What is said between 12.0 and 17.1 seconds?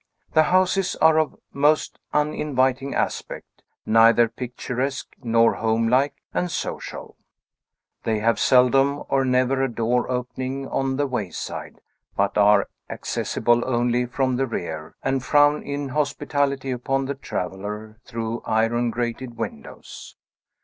but are accessible only from the rear, and frown inhospitably upon